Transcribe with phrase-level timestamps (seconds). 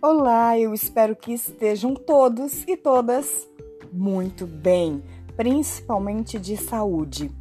[0.00, 3.48] Olá, eu espero que estejam todos e todas
[3.92, 5.02] muito bem,
[5.36, 7.32] principalmente de saúde.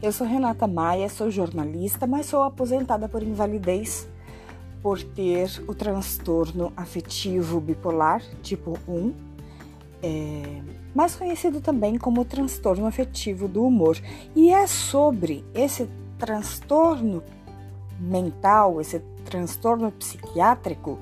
[0.00, 4.08] Eu sou Renata Maia, sou jornalista, mas sou aposentada por invalidez
[4.82, 9.12] por ter o transtorno afetivo bipolar tipo 1,
[10.02, 10.62] é,
[10.94, 13.98] mais conhecido também como transtorno afetivo do humor.
[14.34, 15.86] E é sobre esse
[16.18, 17.22] transtorno
[18.00, 20.98] mental, esse transtorno psiquiátrico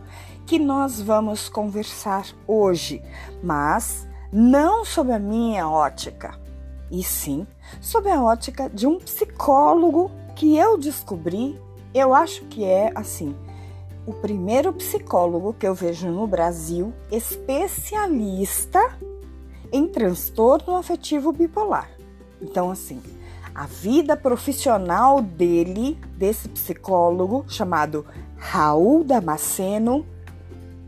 [0.46, 3.02] que nós vamos conversar hoje,
[3.42, 6.38] mas não sob a minha ótica,
[6.90, 7.46] e sim
[7.80, 11.58] sob a ótica de um psicólogo que eu descobri,
[11.94, 13.34] eu acho que é assim,
[14.06, 18.80] o primeiro psicólogo que eu vejo no Brasil especialista
[19.72, 21.90] em transtorno afetivo bipolar.
[22.40, 23.00] Então, assim,
[23.54, 28.04] a vida profissional dele, desse psicólogo chamado
[28.36, 30.04] Raul Damasceno,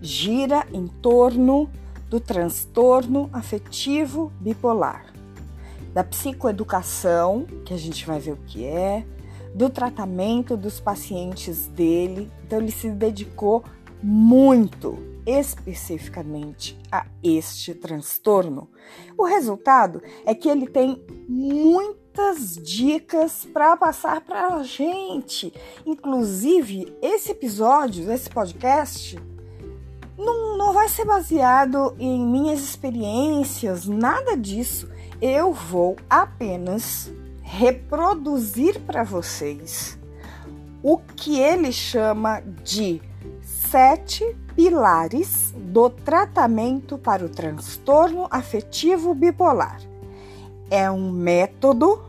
[0.01, 1.71] gira em torno
[2.09, 5.13] do transtorno afetivo bipolar,
[5.93, 9.05] da psicoeducação, que a gente vai ver o que é,
[9.55, 12.31] do tratamento dos pacientes dele.
[12.45, 13.65] Então, ele se dedicou
[14.03, 18.71] muito especificamente a este transtorno.
[19.19, 25.53] O resultado é que ele tem muitas dicas para passar para a gente.
[25.85, 29.19] Inclusive, esse episódio, esse podcast,
[30.19, 34.89] não, não vai ser baseado em minhas experiências, nada disso.
[35.21, 37.11] Eu vou apenas
[37.43, 39.99] reproduzir para vocês
[40.83, 43.01] o que ele chama de
[43.43, 49.81] sete pilares do tratamento para o transtorno afetivo bipolar.
[50.71, 52.03] É um método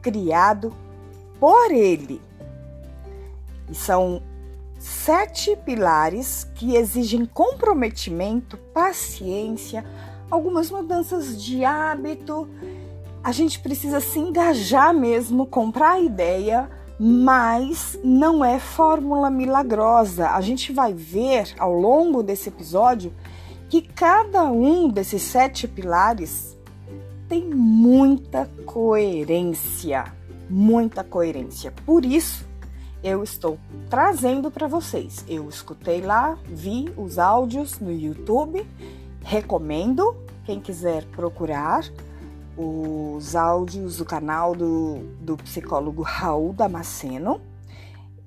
[0.00, 0.74] criado
[1.38, 2.20] por ele.
[3.70, 4.22] E são
[4.84, 9.82] sete pilares que exigem comprometimento, paciência,
[10.30, 12.46] algumas mudanças de hábito.
[13.22, 16.68] A gente precisa se engajar mesmo, comprar a ideia,
[17.00, 20.28] mas não é fórmula milagrosa.
[20.28, 23.10] A gente vai ver ao longo desse episódio
[23.70, 26.58] que cada um desses sete pilares
[27.26, 30.12] tem muita coerência,
[30.50, 31.72] muita coerência.
[31.86, 32.44] Por isso,
[33.04, 33.58] eu estou
[33.90, 35.22] trazendo para vocês.
[35.28, 38.66] Eu escutei lá, vi os áudios no YouTube,
[39.20, 40.16] recomendo
[40.46, 41.84] quem quiser procurar
[42.56, 47.42] os áudios do canal do, do psicólogo Raul Damasceno.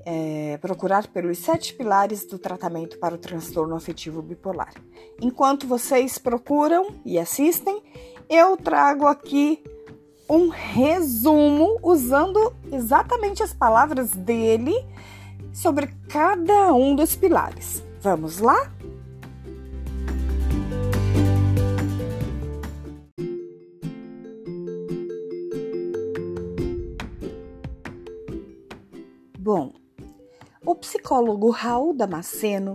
[0.06, 4.74] É, procurar pelos sete pilares do tratamento para o transtorno afetivo bipolar.
[5.20, 7.82] Enquanto vocês procuram e assistem,
[8.30, 9.62] eu trago aqui
[10.30, 14.74] um resumo usando exatamente as palavras dele
[15.54, 17.84] sobre cada um dos pilares.
[18.02, 18.72] Vamos lá?
[29.40, 29.72] Bom,
[30.66, 32.74] o psicólogo Raul Damasceno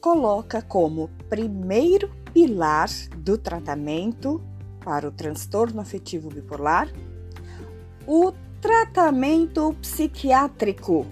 [0.00, 4.40] coloca como primeiro pilar do tratamento
[4.84, 6.88] para o transtorno afetivo bipolar,
[8.06, 11.06] o tratamento psiquiátrico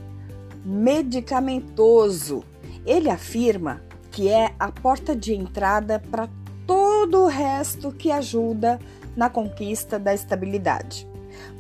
[0.65, 2.45] medicamentoso.
[2.85, 6.29] Ele afirma que é a porta de entrada para
[6.67, 8.79] todo o resto que ajuda
[9.17, 11.09] na conquista da estabilidade.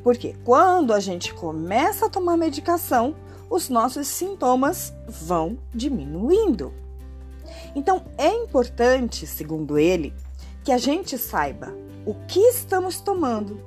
[0.02, 3.14] Porque quando a gente começa a tomar medicação,
[3.48, 6.72] os nossos sintomas vão diminuindo.
[7.74, 10.14] Então é importante, segundo ele,
[10.64, 13.60] que a gente saiba o que estamos tomando,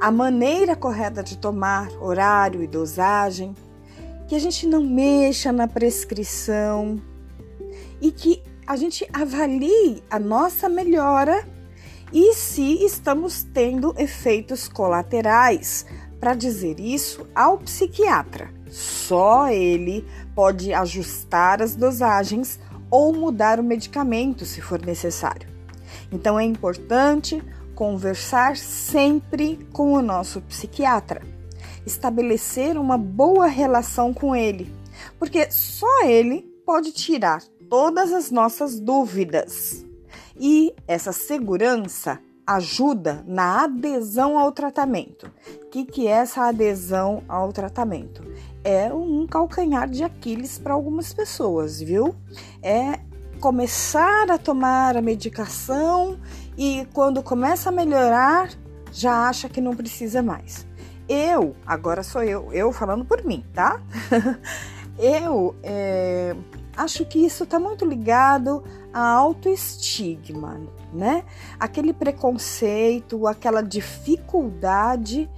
[0.00, 3.54] a maneira correta de tomar, horário e dosagem,
[4.28, 7.00] que a gente não mexa na prescrição
[8.00, 11.46] e que a gente avalie a nossa melhora
[12.12, 15.86] e se estamos tendo efeitos colaterais.
[16.20, 24.44] Para dizer isso ao psiquiatra, só ele pode ajustar as dosagens ou mudar o medicamento
[24.44, 25.48] se for necessário.
[26.12, 27.42] Então é importante
[27.74, 31.22] conversar sempre com o nosso psiquiatra,
[31.86, 34.72] estabelecer uma boa relação com ele,
[35.18, 39.84] porque só ele pode tirar todas as nossas dúvidas.
[40.38, 45.30] E essa segurança ajuda na adesão ao tratamento.
[45.62, 48.22] O que, que é essa adesão ao tratamento?
[48.64, 52.14] É um calcanhar de Aquiles para algumas pessoas, viu?
[52.62, 53.00] É
[53.40, 56.18] começar a tomar a medicação
[56.56, 58.50] e quando começa a melhorar,
[58.92, 60.66] já acha que não precisa mais.
[61.08, 63.80] Eu, agora sou eu, eu falando por mim, tá?
[64.98, 66.34] eu é,
[66.76, 68.62] acho que isso está muito ligado
[68.92, 70.60] a autoestigma,
[70.92, 71.24] né?
[71.58, 75.28] Aquele preconceito, aquela dificuldade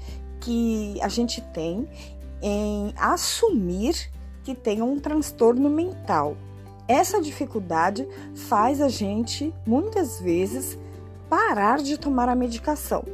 [0.40, 1.88] que a gente tem
[2.42, 4.10] em assumir
[4.42, 6.36] que tem um transtorno mental.
[6.86, 10.78] Essa dificuldade faz a gente muitas vezes
[11.28, 13.04] parar de tomar a medicação.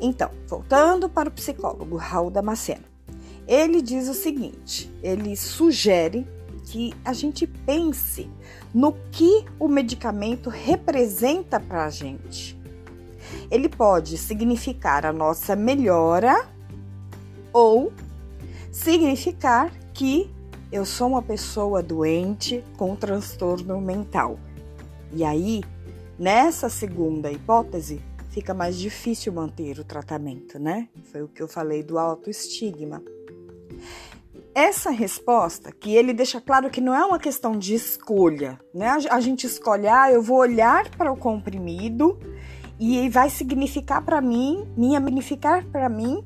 [0.00, 2.84] Então, voltando para o psicólogo Raul Damasceno,
[3.46, 6.26] ele diz o seguinte: ele sugere
[6.64, 8.30] que a gente pense
[8.72, 12.58] no que o medicamento representa para a gente.
[13.50, 16.46] Ele pode significar a nossa melhora
[17.52, 17.92] ou
[18.70, 20.30] significar que
[20.70, 24.38] eu sou uma pessoa doente com transtorno mental.
[25.12, 25.62] E aí,
[26.18, 28.00] nessa segunda hipótese,
[28.30, 30.88] fica mais difícil manter o tratamento, né?
[31.10, 33.02] Foi o que eu falei do autoestigma.
[34.54, 38.88] Essa resposta, que ele deixa claro que não é uma questão de escolha, né?
[39.10, 42.18] A gente escolhe, ah, eu vou olhar para o comprimido
[42.78, 46.22] e vai significar para mim, minha significar para mim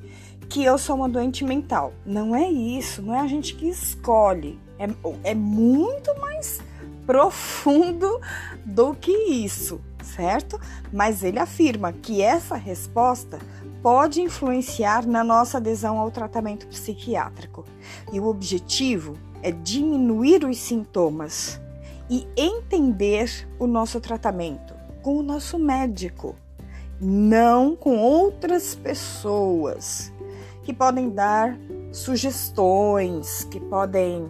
[0.48, 1.92] que eu sou uma doente mental.
[2.04, 4.58] Não é isso, não é a gente que escolhe.
[4.78, 4.88] É,
[5.30, 6.60] é muito mais
[7.06, 8.20] profundo
[8.64, 10.60] do que isso, certo?
[10.92, 13.38] Mas ele afirma que essa resposta
[13.82, 17.64] pode influenciar na nossa adesão ao tratamento psiquiátrico.
[18.12, 21.60] E o objetivo é diminuir os sintomas
[22.10, 26.34] e entender o nosso tratamento com o nosso médico,
[27.00, 30.12] não com outras pessoas
[30.64, 31.56] que podem dar
[31.92, 34.28] sugestões, que podem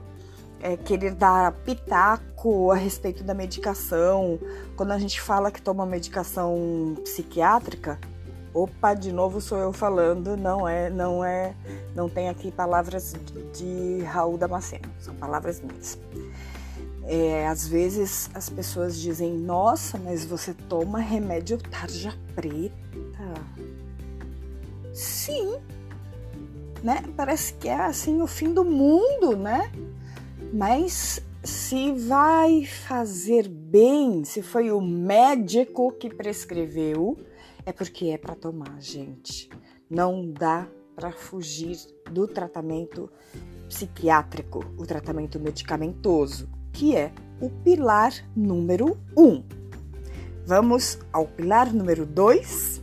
[0.67, 4.39] é, querer dar pitaco a respeito da medicação.
[4.77, 7.99] Quando a gente fala que toma medicação psiquiátrica,
[8.53, 11.55] Opa, de novo sou eu falando, não é, não é,
[11.95, 13.15] não tem aqui palavras
[13.53, 15.99] de Raul Damasceno, são palavras minhas.
[17.05, 22.73] É, às vezes as pessoas dizem, nossa, mas você toma remédio tarja preta.
[24.95, 25.59] Sim,
[26.83, 27.05] né?
[27.15, 29.71] Parece que é assim o fim do mundo, né?
[30.53, 37.17] Mas se vai fazer bem, se foi o médico que prescreveu,
[37.65, 39.51] é porque é para tomar, gente.
[39.89, 41.77] Não dá para fugir
[42.11, 43.11] do tratamento
[43.69, 49.43] psiquiátrico, o tratamento medicamentoso, que é o pilar número um.
[50.47, 52.83] Vamos ao pilar número dois.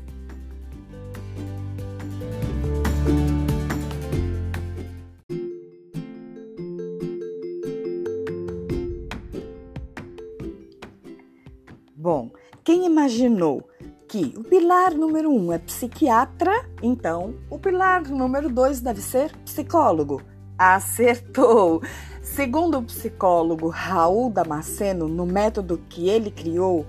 [13.44, 13.68] Imaginou
[14.08, 20.22] que o pilar número um é psiquiatra, então o pilar número dois deve ser psicólogo.
[20.58, 21.82] Acertou!
[22.22, 26.86] Segundo o psicólogo Raul Damasceno, no método que ele criou,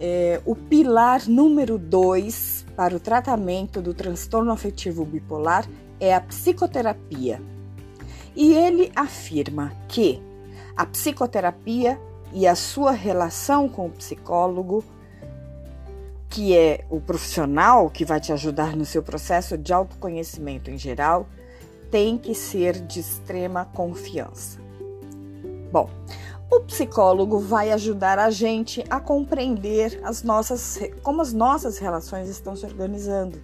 [0.00, 5.68] é, o pilar número dois para o tratamento do transtorno afetivo bipolar
[6.00, 7.40] é a psicoterapia.
[8.34, 10.22] E ele afirma que
[10.76, 12.00] a psicoterapia
[12.32, 14.82] e a sua relação com o psicólogo
[16.32, 21.28] que é o profissional que vai te ajudar no seu processo de autoconhecimento em geral,
[21.90, 24.58] tem que ser de extrema confiança.
[25.70, 25.90] Bom,
[26.50, 32.56] o psicólogo vai ajudar a gente a compreender as nossas, como as nossas relações estão
[32.56, 33.38] se organizando.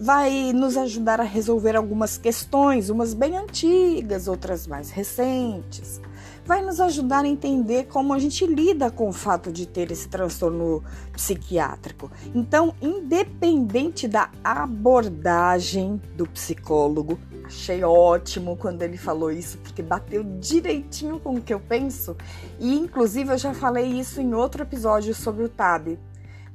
[0.00, 6.00] Vai nos ajudar a resolver algumas questões, umas bem antigas, outras mais recentes
[6.44, 10.08] vai nos ajudar a entender como a gente lida com o fato de ter esse
[10.08, 10.82] transtorno
[11.12, 12.10] psiquiátrico.
[12.34, 21.20] Então, independente da abordagem do psicólogo, achei ótimo quando ele falou isso, porque bateu direitinho
[21.20, 22.16] com o que eu penso,
[22.58, 25.98] e inclusive eu já falei isso em outro episódio sobre o TAB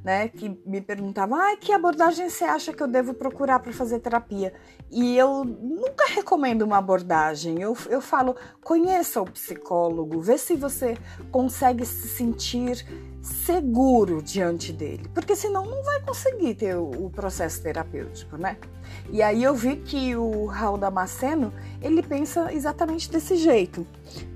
[0.04, 3.98] né, que me perguntavam, ah, que abordagem você acha que eu devo procurar para fazer
[3.98, 4.52] terapia?
[4.90, 7.60] E eu nunca recomendo uma abordagem.
[7.60, 10.96] Eu, eu falo, conheça o psicólogo, vê se você
[11.30, 12.86] consegue se sentir
[13.20, 18.56] seguro diante dele, porque senão não vai conseguir ter o, o, processo terapêutico, né?
[19.10, 23.86] E aí eu vi que o Raul Damasceno, ele pensa exatamente desse jeito,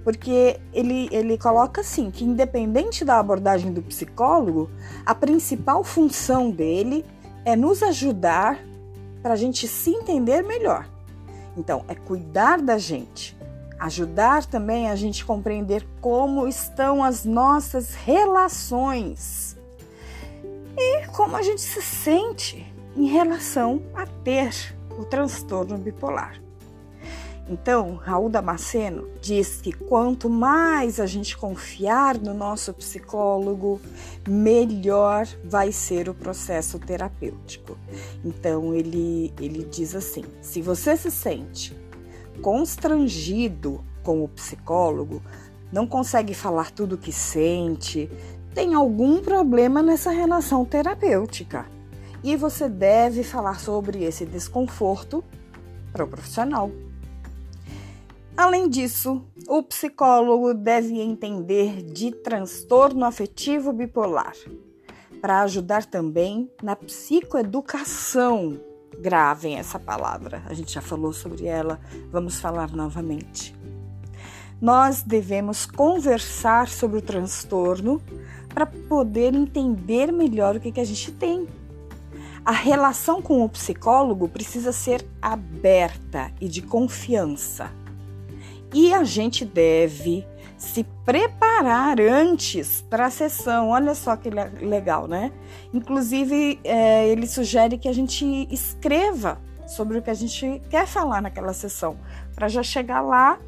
[0.03, 4.71] porque ele, ele coloca assim, que independente da abordagem do psicólogo,
[5.05, 7.05] a principal função dele
[7.45, 8.59] é nos ajudar
[9.23, 10.89] para a gente se entender melhor.
[11.57, 13.37] Então, é cuidar da gente,
[13.79, 19.55] ajudar também a gente compreender como estão as nossas relações.
[20.79, 24.53] E como a gente se sente em relação a ter
[24.99, 26.41] o transtorno bipolar.
[27.49, 33.81] Então, Raul Damasceno diz que quanto mais a gente confiar no nosso psicólogo,
[34.27, 37.77] melhor vai ser o processo terapêutico.
[38.25, 41.77] Então, ele, ele diz assim: se você se sente
[42.41, 45.23] constrangido com o psicólogo,
[45.73, 48.09] não consegue falar tudo o que sente,
[48.55, 51.67] tem algum problema nessa relação terapêutica.
[52.23, 55.25] E você deve falar sobre esse desconforto
[55.93, 56.71] para o profissional.
[58.37, 64.33] Além disso, o psicólogo deve entender de transtorno afetivo bipolar
[65.21, 68.59] para ajudar também na psicoeducação.
[68.99, 73.55] Gravem essa palavra, a gente já falou sobre ela, vamos falar novamente.
[74.61, 78.01] Nós devemos conversar sobre o transtorno
[78.49, 81.47] para poder entender melhor o que, que a gente tem.
[82.45, 87.71] A relação com o psicólogo precisa ser aberta e de confiança
[88.73, 93.71] e a gente deve se preparar antes para a sessão.
[93.71, 95.33] Olha só que legal, né?
[95.75, 101.21] Inclusive, é, ele sugere que a gente escreva sobre o que a gente quer falar
[101.21, 101.97] naquela sessão,
[102.35, 103.39] para já chegar lá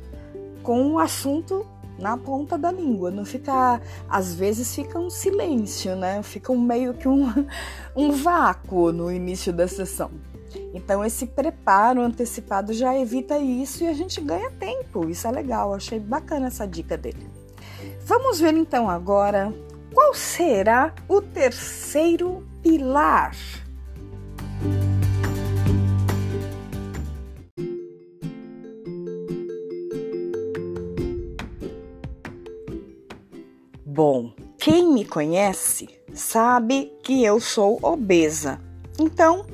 [0.62, 1.66] com o assunto
[2.04, 3.80] na ponta da língua, não ficar,
[4.10, 6.22] às vezes fica um silêncio, né?
[6.22, 7.32] Fica um meio que um,
[7.96, 10.10] um vácuo no início da sessão.
[10.74, 15.08] Então, esse preparo antecipado já evita isso e a gente ganha tempo.
[15.08, 17.26] Isso é legal, achei bacana essa dica dele.
[18.04, 19.50] Vamos ver então agora
[19.94, 23.34] qual será o terceiro pilar.
[33.96, 38.60] Bom, quem me conhece sabe que eu sou obesa.
[38.98, 39.46] Então,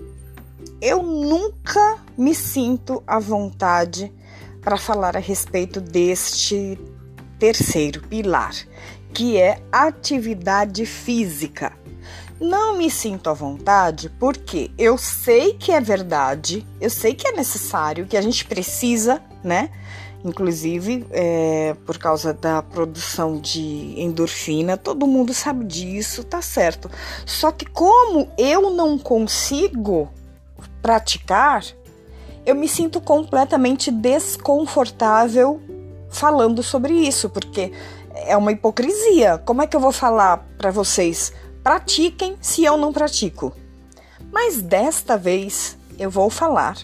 [0.80, 4.10] eu nunca me sinto à vontade
[4.62, 6.80] para falar a respeito deste
[7.38, 8.54] terceiro pilar,
[9.12, 11.74] que é atividade física.
[12.40, 17.32] Não me sinto à vontade porque eu sei que é verdade, eu sei que é
[17.32, 19.68] necessário, que a gente precisa, né?
[20.22, 26.90] Inclusive, é, por causa da produção de endorfina, todo mundo sabe disso, tá certo.
[27.24, 30.10] Só que, como eu não consigo
[30.82, 31.64] praticar,
[32.44, 35.60] eu me sinto completamente desconfortável
[36.10, 37.72] falando sobre isso, porque
[38.14, 39.38] é uma hipocrisia.
[39.38, 43.54] Como é que eu vou falar para vocês pratiquem se eu não pratico?
[44.30, 46.76] Mas desta vez eu vou falar.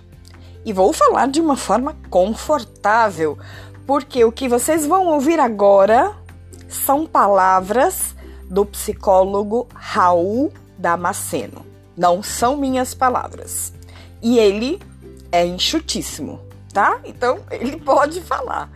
[0.66, 3.38] E vou falar de uma forma confortável,
[3.86, 6.12] porque o que vocês vão ouvir agora
[6.68, 8.16] são palavras
[8.50, 11.64] do psicólogo Raul Damasceno.
[11.96, 13.72] Não são minhas palavras.
[14.20, 14.80] E ele
[15.30, 16.40] é enxutíssimo,
[16.72, 16.98] tá?
[17.04, 18.68] Então ele pode falar.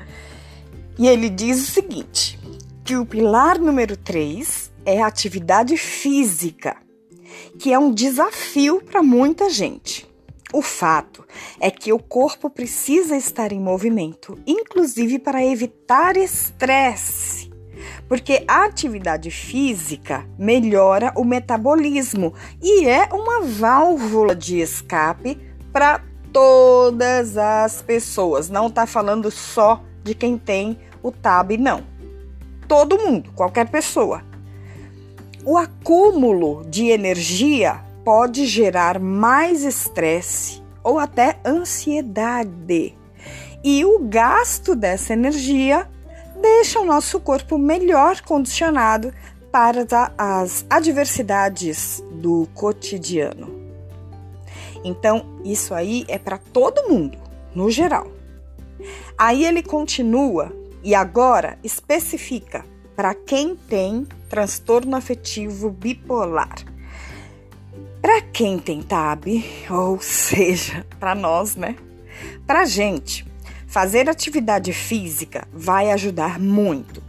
[0.96, 2.38] E ele diz o seguinte:
[2.84, 6.76] que o pilar número 3 é a atividade física,
[7.58, 10.09] que é um desafio para muita gente.
[10.52, 11.24] O fato
[11.60, 17.50] é que o corpo precisa estar em movimento, inclusive para evitar estresse
[18.08, 25.38] porque a atividade física melhora o metabolismo e é uma válvula de escape
[25.72, 26.02] para
[26.32, 28.48] todas as pessoas.
[28.48, 31.84] Não está falando só de quem tem o TAB, não.
[32.66, 34.22] Todo mundo, qualquer pessoa.
[35.44, 42.96] O acúmulo de energia pode gerar mais estresse ou até ansiedade.
[43.62, 45.88] E o gasto dessa energia
[46.40, 49.12] deixa o nosso corpo melhor condicionado
[49.52, 49.84] para
[50.16, 53.60] as adversidades do cotidiano.
[54.82, 57.18] Então, isso aí é para todo mundo,
[57.54, 58.06] no geral.
[59.18, 60.52] Aí ele continua
[60.82, 62.64] e agora especifica
[62.96, 66.69] para quem tem transtorno afetivo bipolar.
[68.00, 71.76] Para quem tem TAB, ou seja, para nós, né?
[72.46, 73.24] Para gente,
[73.70, 77.00] Fazer atividade física vai ajudar muito,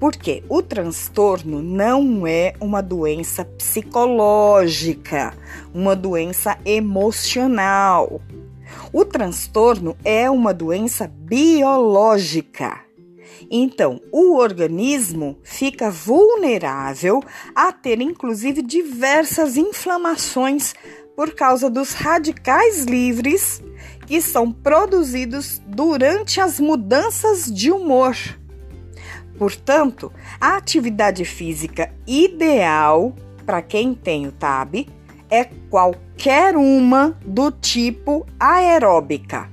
[0.00, 5.32] porque o transtorno não é uma doença psicológica,
[5.72, 8.20] uma doença emocional.
[8.92, 12.80] O transtorno é uma doença biológica.
[13.50, 17.22] Então, o organismo fica vulnerável
[17.54, 20.74] a ter inclusive diversas inflamações
[21.16, 23.62] por causa dos radicais livres
[24.06, 28.14] que são produzidos durante as mudanças de humor.
[29.38, 33.14] Portanto, a atividade física ideal
[33.46, 34.86] para quem tem o TAB
[35.30, 39.48] é qualquer uma do tipo aeróbica.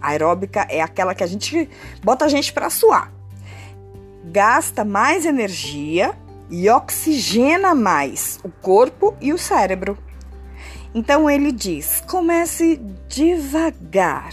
[0.00, 1.68] Aeróbica é aquela que a gente
[2.02, 3.19] bota a gente para suar.
[4.32, 6.16] Gasta mais energia
[6.48, 9.98] e oxigena mais o corpo e o cérebro.
[10.94, 14.32] Então ele diz: comece devagar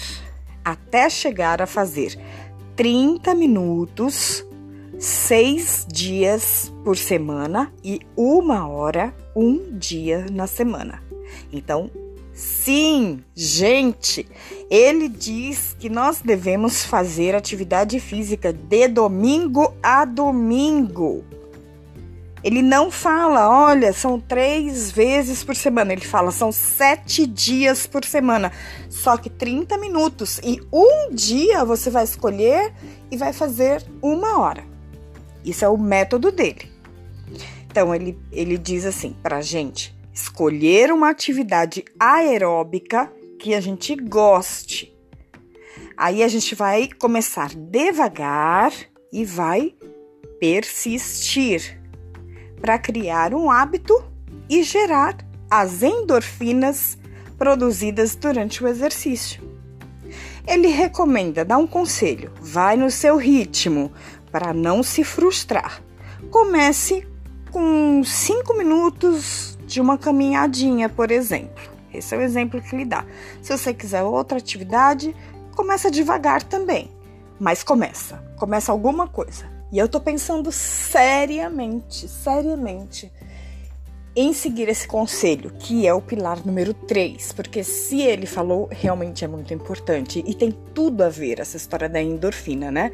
[0.63, 2.15] até chegar a fazer
[2.75, 4.45] 30 minutos,
[4.99, 11.01] seis dias por semana e uma hora, um dia na semana.
[11.51, 11.89] Então,
[12.37, 14.27] sim, gente,
[14.69, 21.25] ele diz que nós devemos fazer atividade física de domingo a domingo.
[22.43, 25.91] Ele não fala, olha, são três vezes por semana.
[25.91, 28.51] Ele fala, são sete dias por semana.
[28.89, 30.39] Só que 30 minutos.
[30.43, 32.71] E um dia você vai escolher
[33.09, 34.63] e vai fazer uma hora.
[35.43, 36.71] Isso é o método dele.
[37.65, 44.91] Então, ele, ele diz assim pra gente: escolher uma atividade aeróbica que a gente goste.
[45.95, 48.73] Aí a gente vai começar devagar
[49.13, 49.75] e vai
[50.39, 51.79] persistir
[52.59, 53.93] para criar um hábito
[54.49, 55.17] e gerar
[55.51, 56.97] as endorfinas
[57.37, 59.39] produzidas durante o exercício.
[60.47, 63.91] Ele recomenda dar um conselho: vai no seu ritmo
[64.31, 65.79] para não se frustrar.
[66.31, 67.07] Comece
[67.51, 71.63] com 5 minutos de uma caminhadinha, por exemplo.
[71.93, 73.05] Esse é o exemplo que ele dá.
[73.41, 75.15] Se você quiser outra atividade,
[75.55, 76.89] começa devagar também,
[77.39, 79.45] mas começa, começa alguma coisa.
[79.71, 83.11] E eu tô pensando seriamente, seriamente
[84.15, 89.23] em seguir esse conselho, que é o pilar número 3, porque se ele falou, realmente
[89.23, 92.93] é muito importante e tem tudo a ver essa história da endorfina, né?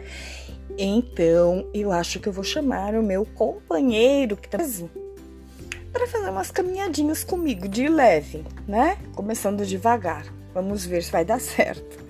[0.77, 4.58] Então, eu acho que eu vou chamar o meu companheiro que tá
[5.93, 8.97] para fazer umas caminhadinhas comigo de leve, né?
[9.15, 10.25] Começando devagar.
[10.51, 12.03] Vamos ver se vai dar certo.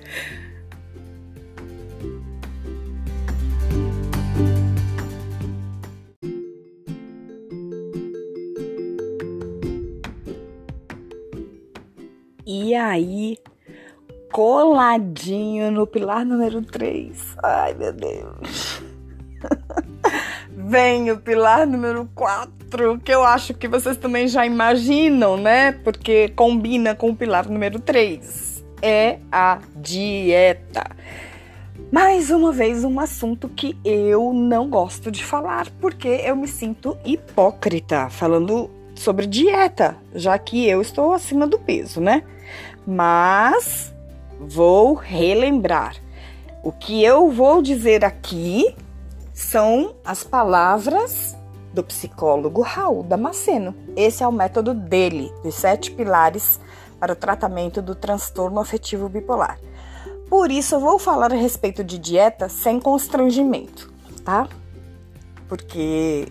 [12.46, 13.38] E aí,
[14.32, 17.36] coladinho no pilar número 3.
[17.44, 18.82] Ai, meu Deus.
[20.56, 22.54] Vem o pilar número 4,
[23.04, 25.72] que eu acho que vocês também já imaginam, né?
[25.72, 28.64] Porque combina com o pilar número 3.
[28.82, 30.84] É a dieta.
[31.92, 36.98] Mais uma vez, um assunto que eu não gosto de falar, porque eu me sinto
[37.06, 42.24] hipócrita falando sobre dieta, já que eu estou acima do peso, né?
[42.86, 43.94] Mas
[44.40, 45.96] vou relembrar.
[46.64, 48.76] O que eu vou dizer aqui
[49.34, 51.36] são as palavras
[51.74, 53.76] do psicólogo Raul Damasceno.
[53.96, 56.60] Esse é o método dele, dos sete pilares
[57.00, 59.60] para o tratamento do transtorno afetivo bipolar.
[60.30, 63.92] Por isso, eu vou falar a respeito de dieta sem constrangimento,
[64.24, 64.48] tá?
[65.48, 66.28] Porque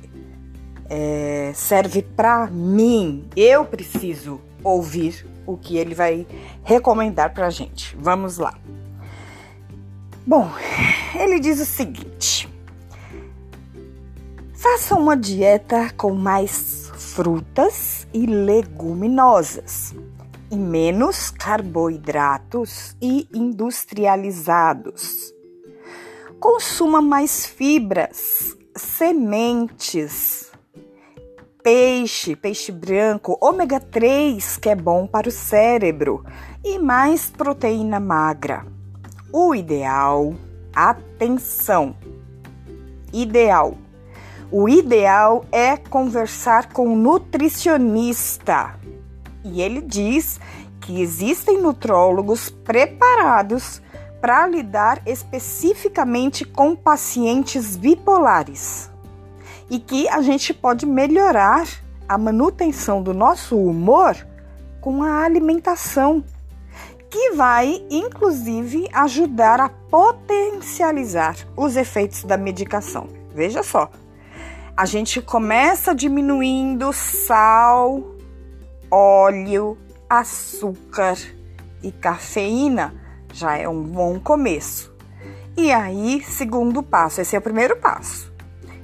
[0.89, 3.29] é, serve para mim.
[3.37, 6.27] Eu preciso ouvir o que ele vai
[6.63, 7.97] recomendar para gente.
[7.99, 8.55] Vamos lá.
[10.27, 10.51] Bom,
[11.19, 12.52] ele diz o seguinte:
[14.63, 19.93] faça uma dieta com mais frutas e leguminosas
[20.53, 25.35] e menos carboidratos e industrializados.
[26.39, 30.53] Consuma mais fibras, sementes,
[31.61, 36.25] peixe, peixe branco, ômega 3, que é bom para o cérebro,
[36.65, 38.65] e mais proteína magra.
[39.33, 40.35] O ideal,
[40.73, 41.97] atenção,
[43.13, 43.77] ideal.
[44.55, 48.79] O ideal é conversar com um nutricionista.
[49.43, 50.39] E ele diz
[50.79, 53.81] que existem nutrólogos preparados
[54.21, 58.91] para lidar especificamente com pacientes bipolares
[59.71, 61.67] e que a gente pode melhorar
[62.07, 64.15] a manutenção do nosso humor
[64.83, 66.23] com a alimentação,
[67.09, 73.09] que vai inclusive ajudar a potencializar os efeitos da medicação.
[73.35, 73.91] Veja só,
[74.77, 78.17] a gente começa diminuindo sal,
[78.91, 79.77] óleo,
[80.09, 81.17] açúcar
[81.83, 82.95] e cafeína,
[83.33, 84.93] já é um bom começo.
[85.57, 88.33] E aí, segundo passo, esse é o primeiro passo.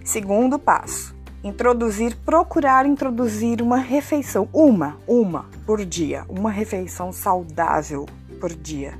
[0.05, 8.07] Segundo passo: introduzir, procurar introduzir uma refeição, uma, uma por dia, uma refeição saudável
[8.39, 8.99] por dia.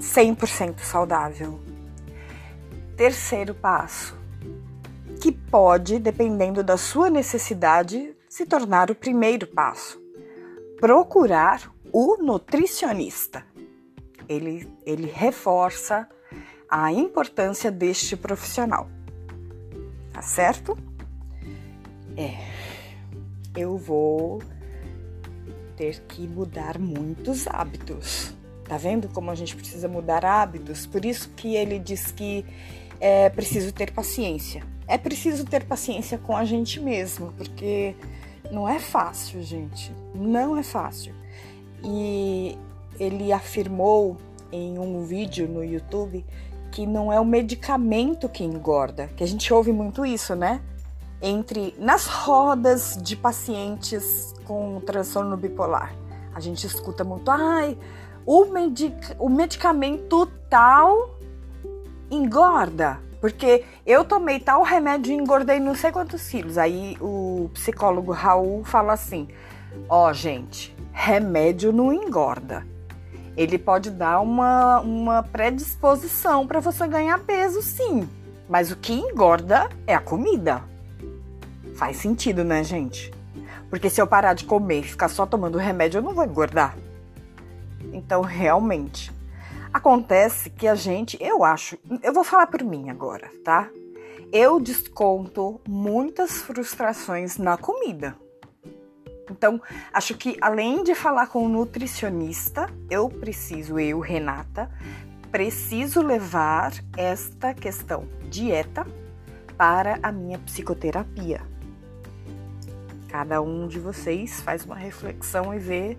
[0.00, 1.60] 100% saudável.
[2.96, 4.16] Terceiro passo,
[5.24, 9.98] que pode, dependendo da sua necessidade, se tornar o primeiro passo.
[10.78, 13.42] Procurar o nutricionista.
[14.28, 16.06] ele, ele reforça
[16.68, 18.86] a importância deste profissional.
[20.12, 20.76] Tá certo?
[22.18, 22.36] É,
[23.56, 24.42] eu vou
[25.74, 28.36] ter que mudar muitos hábitos.
[28.64, 30.86] Tá vendo como a gente precisa mudar hábitos?
[30.86, 32.44] Por isso que ele diz que
[33.06, 34.62] é preciso ter paciência.
[34.88, 37.94] É preciso ter paciência com a gente mesmo, porque
[38.50, 39.92] não é fácil, gente.
[40.14, 41.14] Não é fácil.
[41.84, 42.56] E
[42.98, 44.16] ele afirmou
[44.50, 46.24] em um vídeo no YouTube
[46.72, 50.62] que não é o medicamento que engorda, que a gente ouve muito isso, né?
[51.20, 55.94] Entre nas rodas de pacientes com transtorno bipolar.
[56.34, 57.76] A gente escuta muito, ai,
[58.24, 61.13] o, medic o medicamento tal
[62.10, 66.58] engorda, porque eu tomei tal remédio e engordei não sei quantos quilos.
[66.58, 69.28] Aí o psicólogo Raul fala assim:
[69.88, 72.66] ó, oh, gente, remédio não engorda.
[73.36, 78.08] Ele pode dar uma, uma predisposição para você ganhar peso, sim.
[78.48, 80.62] Mas o que engorda é a comida.
[81.74, 83.12] Faz sentido, né, gente?
[83.68, 86.76] Porque se eu parar de comer e ficar só tomando remédio, eu não vou engordar.
[87.92, 89.10] Então, realmente,
[89.74, 93.68] acontece que a gente, eu acho, eu vou falar por mim agora, tá?
[94.32, 98.16] Eu desconto muitas frustrações na comida.
[99.28, 99.60] Então,
[99.92, 104.70] acho que além de falar com o nutricionista, eu preciso, eu, Renata,
[105.32, 108.86] preciso levar esta questão dieta
[109.56, 111.42] para a minha psicoterapia.
[113.08, 115.98] Cada um de vocês faz uma reflexão e vê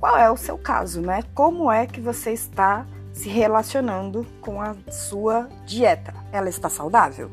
[0.00, 1.22] qual é o seu caso, né?
[1.34, 6.14] Como é que você está se relacionando com a sua dieta?
[6.32, 7.30] Ela está saudável?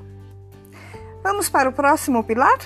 [1.23, 2.57] Vamos para o próximo pilar?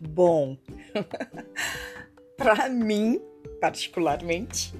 [0.00, 0.56] Bom,
[2.36, 3.20] para mim,
[3.60, 4.74] particularmente,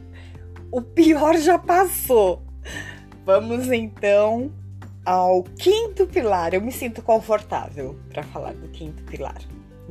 [0.72, 2.42] o pior já passou.
[3.28, 4.50] Vamos então
[5.04, 6.54] ao quinto pilar.
[6.54, 9.36] Eu me sinto confortável para falar do quinto pilar,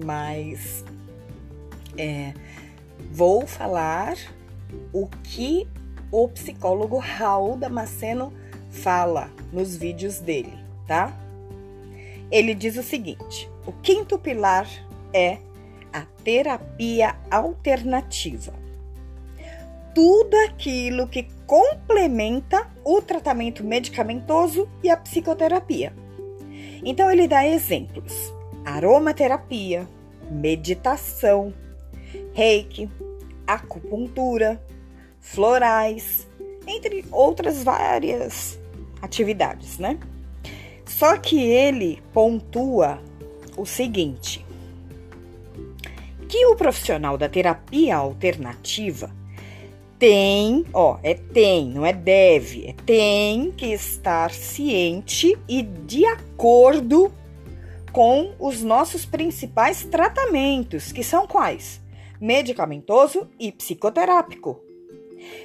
[0.03, 0.83] mas
[1.95, 2.33] é,
[3.11, 4.15] vou falar
[4.91, 5.67] o que
[6.11, 8.33] o psicólogo Raul Damasceno
[8.71, 11.15] fala nos vídeos dele, tá?
[12.31, 14.67] Ele diz o seguinte: o quinto pilar
[15.13, 15.37] é
[15.93, 18.51] a terapia alternativa.
[19.93, 25.93] Tudo aquilo que complementa o tratamento medicamentoso e a psicoterapia.
[26.83, 28.13] Então ele dá exemplos:
[28.65, 29.87] aromaterapia,
[30.29, 31.53] meditação,
[32.33, 32.89] reiki,
[33.47, 34.61] acupuntura,
[35.21, 36.27] florais,
[36.67, 38.59] entre outras várias
[39.01, 39.97] atividades, né?
[40.85, 43.01] Só que ele pontua
[43.55, 44.45] o seguinte:
[46.27, 49.16] que o profissional da terapia alternativa
[49.99, 57.11] tem, ó, é tem, não é deve, é tem que estar ciente e de acordo
[57.91, 61.81] com os nossos principais tratamentos, que são quais?
[62.21, 64.61] Medicamentoso e psicoterápico.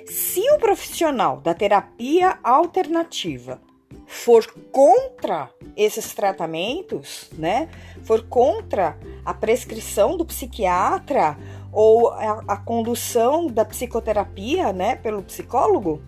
[0.06, 3.60] Se o profissional da terapia alternativa
[4.06, 7.68] for contra esses tratamentos, né?
[8.02, 11.38] For contra a prescrição do psiquiatra
[11.72, 16.02] ou a, a condução da psicoterapia, né, pelo psicólogo,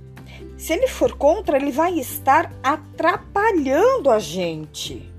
[0.56, 5.10] se ele for contra, ele vai estar atrapalhando a gente.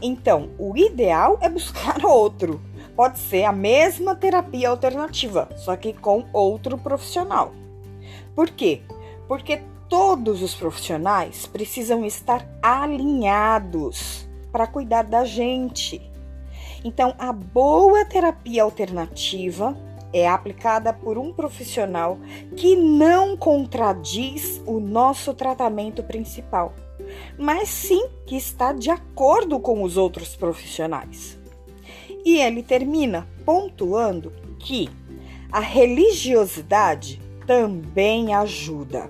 [0.00, 2.60] Então, o ideal é buscar outro.
[2.94, 7.52] Pode ser a mesma terapia alternativa, só que com outro profissional.
[8.34, 8.82] Por quê?
[9.26, 16.07] Porque todos os profissionais precisam estar alinhados para cuidar da gente.
[16.84, 19.76] Então, a boa terapia alternativa
[20.12, 22.18] é aplicada por um profissional
[22.56, 26.74] que não contradiz o nosso tratamento principal,
[27.38, 31.38] mas sim que está de acordo com os outros profissionais.
[32.24, 34.88] E ele termina pontuando que
[35.50, 39.08] a religiosidade também ajuda.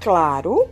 [0.00, 0.68] Claro,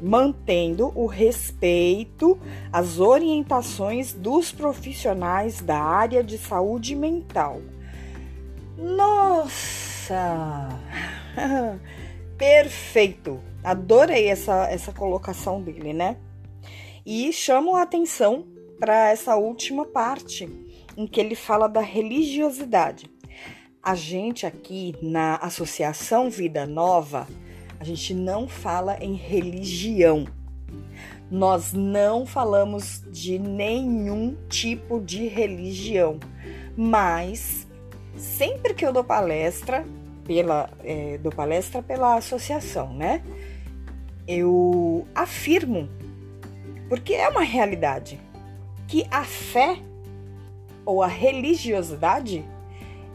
[0.00, 2.38] mantendo o respeito
[2.72, 7.60] às orientações dos profissionais da área de saúde mental.
[8.76, 10.68] Nossa!
[12.38, 13.40] Perfeito!
[13.62, 16.16] Adorei essa, essa colocação dele, né?
[17.04, 18.46] E chamo a atenção
[18.78, 20.48] para essa última parte,
[20.96, 23.10] em que ele fala da religiosidade.
[23.82, 27.26] A gente aqui na Associação Vida Nova
[27.80, 30.26] a gente não fala em religião.
[31.30, 36.20] Nós não falamos de nenhum tipo de religião,
[36.76, 37.66] mas
[38.16, 39.86] sempre que eu dou palestra,
[40.26, 43.22] pela, é, dou palestra pela associação, né?
[44.28, 45.88] Eu afirmo,
[46.86, 48.20] porque é uma realidade,
[48.86, 49.78] que a fé
[50.84, 52.44] ou a religiosidade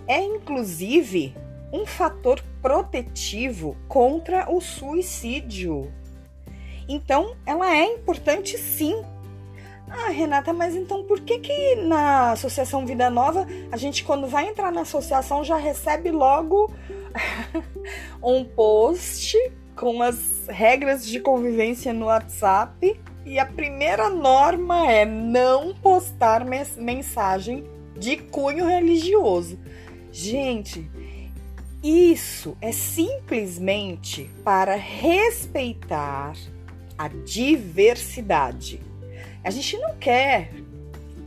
[0.08, 1.36] é inclusive
[1.72, 5.92] um fator protetivo contra o suicídio.
[6.88, 9.04] Então, ela é importante sim.
[9.90, 14.48] Ah, Renata, mas então por que que na Associação Vida Nova a gente quando vai
[14.48, 16.72] entrar na associação já recebe logo
[18.22, 19.38] um post
[19.76, 27.66] com as regras de convivência no WhatsApp e a primeira norma é não postar mensagem
[27.98, 29.60] de cunho religioso.
[30.12, 30.90] Gente,
[31.86, 36.34] isso é simplesmente para respeitar
[36.98, 38.82] a diversidade.
[39.44, 40.52] A gente não quer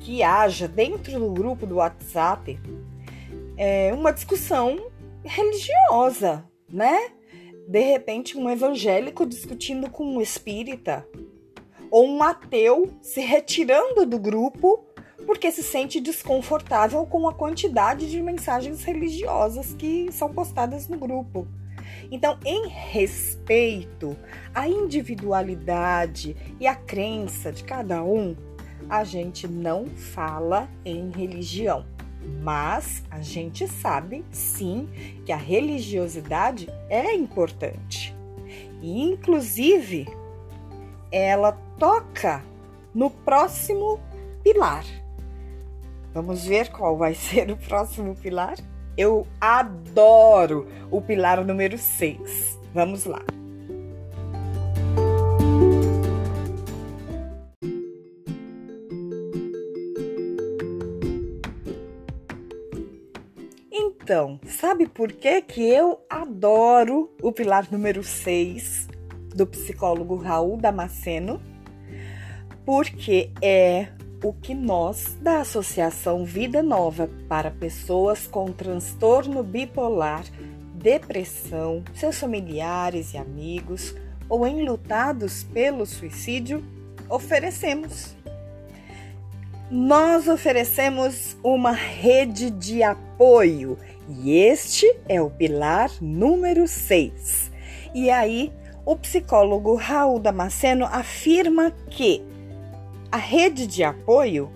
[0.01, 2.59] que haja dentro do grupo do WhatsApp
[3.57, 4.91] é, uma discussão
[5.23, 7.11] religiosa, né?
[7.69, 11.07] De repente, um evangélico discutindo com um espírita,
[11.91, 14.88] ou um ateu se retirando do grupo
[15.27, 21.47] porque se sente desconfortável com a quantidade de mensagens religiosas que são postadas no grupo.
[22.11, 24.17] Então, em respeito
[24.55, 28.35] à individualidade e à crença de cada um,
[28.89, 31.85] a gente não fala em religião.
[32.43, 34.89] Mas a gente sabe sim
[35.25, 38.15] que a religiosidade é importante.
[38.81, 40.07] E, inclusive,
[41.11, 42.43] ela toca
[42.95, 44.01] no próximo
[44.43, 44.85] pilar,
[46.15, 48.57] Vamos ver qual vai ser o próximo pilar?
[48.97, 52.59] Eu adoro o pilar número 6.
[52.75, 53.23] Vamos lá.
[64.11, 68.89] Então, sabe por que, que eu adoro o pilar número 6
[69.35, 71.41] do psicólogo Raul Damasceno?
[72.65, 73.89] Porque é
[74.23, 80.25] o que nós, da Associação Vida Nova para Pessoas com Transtorno Bipolar,
[80.75, 83.95] Depressão, seus familiares e amigos
[84.29, 86.65] ou enlutados pelo suicídio,
[87.09, 88.17] oferecemos.
[89.71, 93.79] Nós oferecemos uma rede de apoio
[94.09, 97.53] e este é o pilar número 6.
[97.95, 98.53] E aí,
[98.85, 102.23] o psicólogo Raul Damasceno afirma que
[103.11, 104.51] a rede de apoio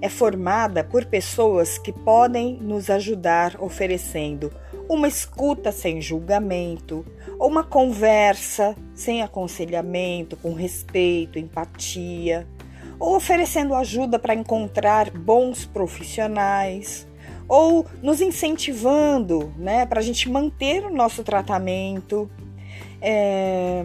[0.00, 4.52] é formada por pessoas que podem nos ajudar oferecendo
[4.88, 7.04] uma escuta sem julgamento,
[7.38, 12.46] ou uma conversa sem aconselhamento, com respeito, empatia,
[12.98, 17.06] ou oferecendo ajuda para encontrar bons profissionais,
[17.48, 22.30] ou nos incentivando né, para a gente manter o nosso tratamento.
[23.00, 23.84] É,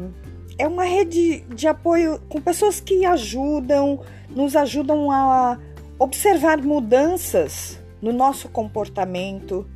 [0.61, 5.57] é uma rede de apoio com pessoas que ajudam, nos ajudam a
[5.97, 9.67] observar mudanças no nosso comportamento.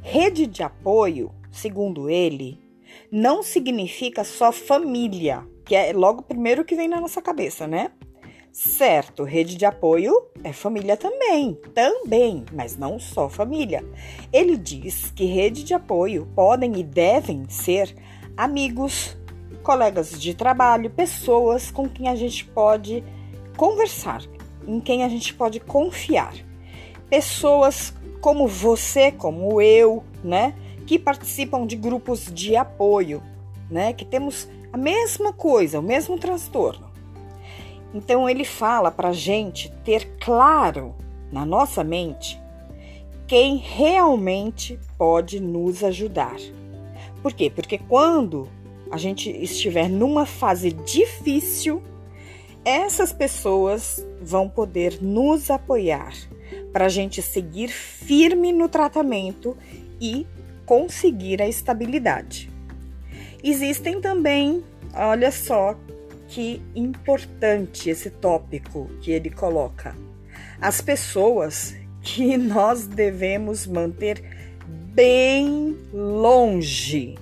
[0.00, 2.58] Rede de apoio, segundo ele,
[3.10, 7.90] não significa só família, que é logo o primeiro que vem na nossa cabeça, né?
[8.50, 13.84] Certo, rede de apoio é família também, também, mas não só família.
[14.32, 17.94] Ele diz que rede de apoio podem e devem ser
[18.34, 19.14] amigos,
[19.62, 23.02] colegas de trabalho, pessoas com quem a gente pode
[23.56, 24.22] conversar,
[24.66, 26.34] em quem a gente pode confiar.
[27.08, 30.54] Pessoas como você, como eu, né,
[30.86, 33.22] que participam de grupos de apoio,
[33.70, 36.90] né, que temos a mesma coisa, o mesmo transtorno.
[37.94, 40.94] Então ele fala para a gente ter claro
[41.30, 42.40] na nossa mente
[43.26, 46.36] quem realmente pode nos ajudar.
[47.22, 47.50] Por quê?
[47.50, 48.48] Porque quando
[48.92, 51.82] a gente estiver numa fase difícil,
[52.62, 56.12] essas pessoas vão poder nos apoiar
[56.74, 59.56] para a gente seguir firme no tratamento
[59.98, 60.26] e
[60.66, 62.50] conseguir a estabilidade.
[63.42, 64.62] Existem também,
[64.94, 65.74] olha só
[66.28, 69.96] que importante esse tópico que ele coloca,
[70.60, 74.22] as pessoas que nós devemos manter
[74.68, 77.16] bem longe.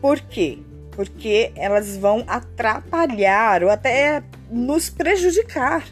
[0.00, 0.58] Por quê?
[0.98, 5.86] Porque elas vão atrapalhar ou até nos prejudicar.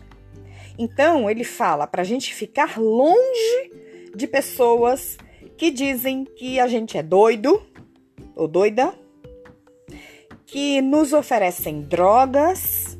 [0.77, 3.71] Então, ele fala para a gente ficar longe
[4.17, 5.17] de pessoas
[5.57, 7.65] que dizem que a gente é doido
[8.35, 8.93] ou doida,
[10.45, 12.99] que nos oferecem drogas,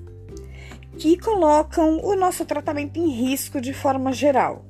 [0.97, 4.65] que colocam o nosso tratamento em risco de forma geral.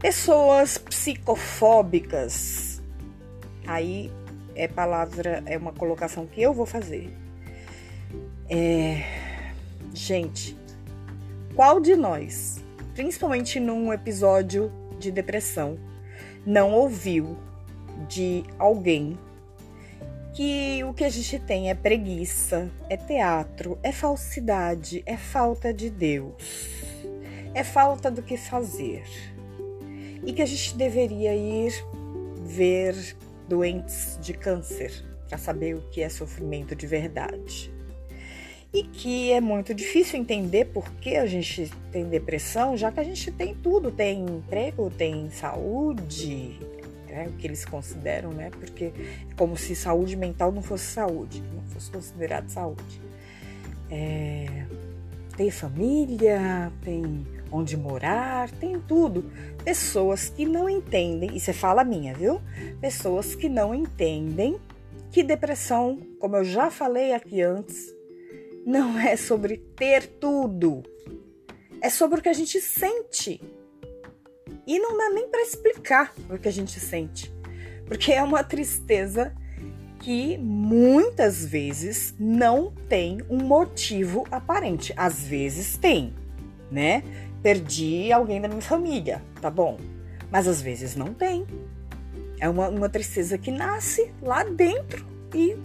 [0.00, 2.82] Pessoas psicofóbicas.
[3.64, 4.10] Aí
[4.56, 7.10] é palavra, é uma colocação que eu vou fazer.
[8.48, 9.02] É,
[9.92, 10.56] gente,
[11.54, 12.62] qual de nós,
[12.94, 15.78] principalmente num episódio de depressão,
[16.44, 17.36] não ouviu
[18.08, 19.18] de alguém
[20.34, 25.88] que o que a gente tem é preguiça, é teatro, é falsidade, é falta de
[25.88, 26.34] Deus,
[27.54, 29.02] é falta do que fazer.
[30.24, 31.72] E que a gente deveria ir
[32.44, 33.16] ver
[33.48, 37.72] doentes de câncer para saber o que é sofrimento de verdade.
[38.72, 43.04] E que é muito difícil entender por que a gente tem depressão, já que a
[43.04, 46.58] gente tem tudo, tem emprego, tem saúde,
[47.08, 48.50] né, o que eles consideram, né?
[48.50, 48.86] Porque
[49.30, 53.00] é como se saúde mental não fosse saúde, não fosse considerado saúde.
[53.90, 54.66] É,
[55.36, 59.30] tem família, tem onde morar, tem tudo.
[59.64, 62.40] Pessoas que não entendem, e você fala minha, viu?
[62.80, 64.58] Pessoas que não entendem
[65.10, 67.94] que depressão, como eu já falei aqui antes,
[68.66, 70.82] não é sobre ter tudo.
[71.80, 73.40] É sobre o que a gente sente.
[74.66, 77.32] E não dá nem para explicar o que a gente sente,
[77.86, 79.32] porque é uma tristeza
[80.00, 84.92] que muitas vezes não tem um motivo aparente.
[84.96, 86.14] Às vezes tem,
[86.70, 87.02] né?
[87.42, 89.78] Perdi alguém da minha família, tá bom.
[90.30, 91.46] Mas às vezes não tem.
[92.38, 95.56] É uma, uma tristeza que nasce lá dentro e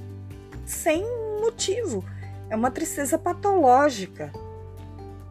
[0.66, 1.04] sem
[1.42, 2.04] motivo.
[2.50, 4.32] É uma tristeza patológica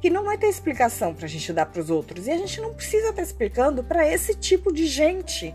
[0.01, 2.27] que não vai ter explicação para a gente dar para os outros.
[2.27, 5.55] E a gente não precisa estar tá explicando para esse tipo de gente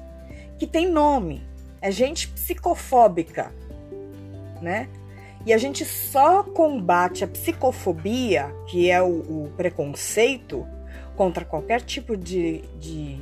[0.57, 1.43] que tem nome.
[1.81, 3.51] É gente psicofóbica,
[4.61, 4.87] né?
[5.45, 10.65] E a gente só combate a psicofobia, que é o, o preconceito
[11.15, 13.19] contra qualquer tipo de, de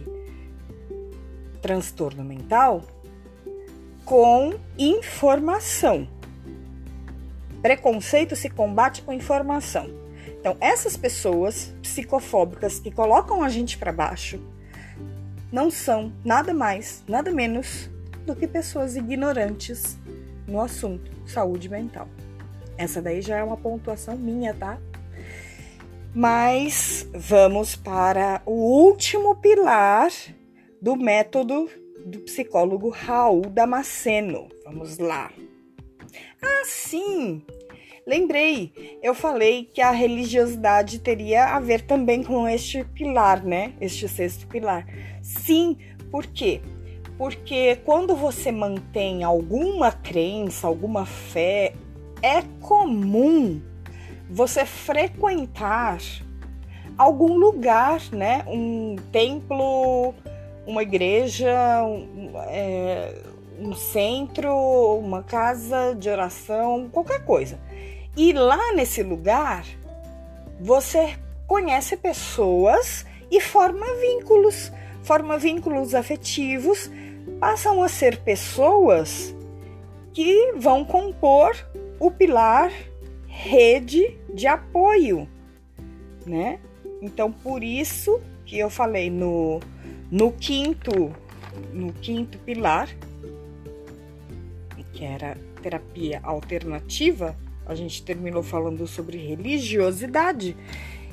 [1.62, 2.82] transtorno mental,
[4.06, 6.08] com informação.
[7.62, 9.89] Preconceito se combate com informação.
[10.39, 14.41] Então, essas pessoas psicofóbicas que colocam a gente para baixo
[15.51, 17.89] não são nada mais, nada menos
[18.25, 19.97] do que pessoas ignorantes
[20.47, 22.08] no assunto saúde mental.
[22.77, 24.77] Essa daí já é uma pontuação minha, tá?
[26.15, 30.12] Mas vamos para o último pilar
[30.80, 31.67] do método
[32.06, 34.47] do psicólogo Raul Damasceno.
[34.63, 35.32] Vamos lá.
[36.39, 37.41] Ah, sim!
[38.06, 43.73] Lembrei, eu falei que a religiosidade teria a ver também com este pilar, né?
[43.82, 44.86] Este sexto pilar.
[45.21, 45.78] Sim,
[46.12, 46.62] por quê?
[47.17, 51.73] Porque quando você mantém alguma crença, alguma fé,
[52.21, 53.62] é comum
[54.34, 56.00] você frequentar
[56.98, 58.43] algum lugar, né?
[58.48, 60.15] Um templo,
[60.65, 63.13] uma igreja, um, é,
[63.60, 64.52] um centro,
[64.98, 67.60] uma casa de oração, qualquer coisa.
[68.17, 69.65] E lá nesse lugar,
[70.60, 71.13] você
[71.46, 74.72] conhece pessoas e forma vínculos,
[75.04, 76.89] forma vínculos afetivos,
[77.39, 79.36] passam a ser pessoas
[80.12, 81.56] que vão compor
[82.00, 82.72] o pilar
[83.36, 85.28] rede de apoio,
[86.26, 86.60] né?
[87.02, 89.60] Então, por isso que eu falei no,
[90.12, 91.12] no quinto
[91.72, 92.89] no quinto pilar,
[94.93, 100.56] que era terapia alternativa, a gente terminou falando sobre religiosidade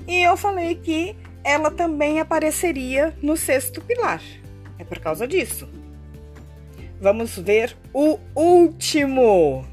[0.06, 4.22] e eu falei que ela também apareceria no sexto pilar.
[4.78, 5.68] É por causa disso.
[7.00, 9.64] Vamos ver o último.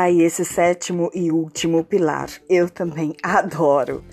[0.00, 4.04] Ai, esse sétimo e último pilar eu também adoro,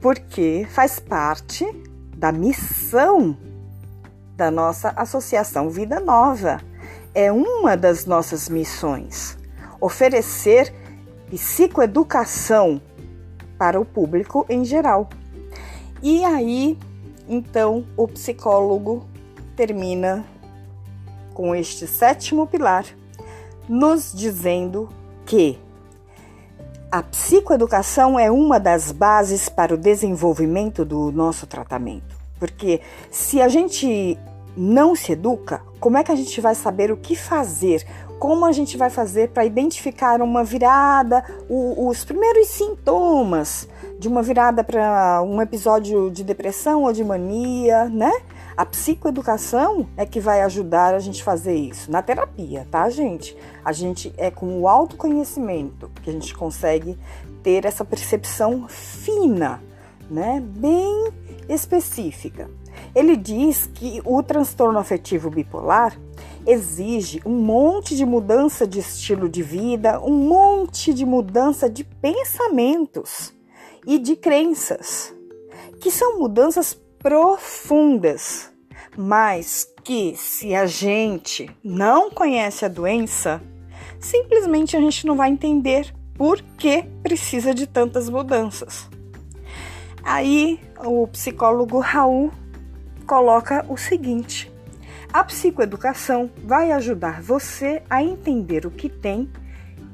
[0.00, 1.66] porque faz parte
[2.16, 3.36] da missão
[4.34, 6.62] da nossa Associação Vida Nova.
[7.14, 9.36] É uma das nossas missões
[9.78, 10.72] oferecer
[11.28, 12.80] psicoeducação
[13.58, 15.10] para o público em geral.
[16.02, 16.78] E aí,
[17.28, 19.06] então, o psicólogo
[19.54, 20.24] termina
[21.34, 22.86] com este sétimo pilar,
[23.68, 24.88] nos dizendo
[25.24, 25.58] que
[26.90, 32.16] a psicoeducação é uma das bases para o desenvolvimento do nosso tratamento.
[32.38, 34.16] Porque se a gente
[34.56, 37.84] não se educa, como é que a gente vai saber o que fazer?
[38.20, 43.68] Como a gente vai fazer para identificar uma virada, os primeiros sintomas
[43.98, 48.12] de uma virada para um episódio de depressão ou de mania, né?
[48.56, 53.36] A psicoeducação é que vai ajudar a gente a fazer isso na terapia, tá, gente?
[53.64, 56.96] A gente é com o autoconhecimento que a gente consegue
[57.42, 59.60] ter essa percepção fina,
[60.08, 60.40] né?
[60.40, 61.12] Bem
[61.48, 62.48] específica.
[62.94, 65.98] Ele diz que o transtorno afetivo bipolar
[66.46, 73.34] exige um monte de mudança de estilo de vida, um monte de mudança de pensamentos
[73.84, 75.12] e de crenças,
[75.80, 76.72] que são mudanças
[77.04, 78.50] profundas,
[78.96, 83.42] mas que se a gente não conhece a doença,
[84.00, 88.88] simplesmente a gente não vai entender por que precisa de tantas mudanças.
[90.02, 92.32] Aí o psicólogo Raul
[93.06, 94.50] coloca o seguinte:
[95.12, 99.30] a psicoeducação vai ajudar você a entender o que tem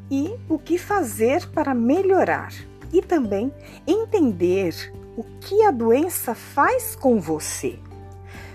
[0.09, 2.53] e o que fazer para melhorar,
[2.93, 3.53] e também
[3.85, 7.79] entender o que a doença faz com você.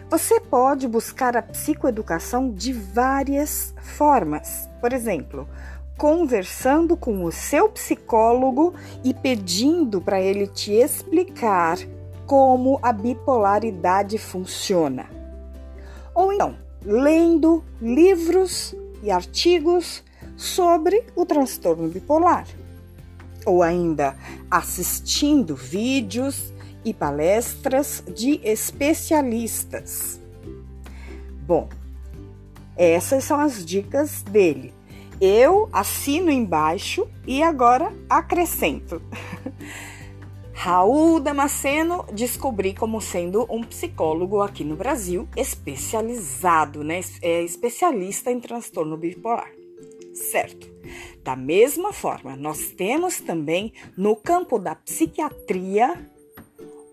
[0.09, 4.67] Você pode buscar a psicoeducação de várias formas.
[4.81, 5.47] Por exemplo,
[5.95, 11.77] conversando com o seu psicólogo e pedindo para ele te explicar
[12.25, 15.07] como a bipolaridade funciona.
[16.15, 20.03] Ou então, lendo livros e artigos
[20.35, 22.47] sobre o transtorno bipolar
[23.45, 24.15] ou ainda
[24.49, 26.51] assistindo vídeos
[26.85, 30.21] e palestras de especialistas.
[31.45, 31.67] Bom,
[32.77, 34.73] essas são as dicas dele.
[35.19, 39.01] Eu assino embaixo e agora acrescento.
[40.53, 47.01] Raul Damasceno descobri como sendo um psicólogo aqui no Brasil, especializado, né?
[47.21, 49.51] É especialista em transtorno bipolar.
[50.13, 50.67] Certo.
[51.23, 56.09] Da mesma forma, nós temos também no campo da psiquiatria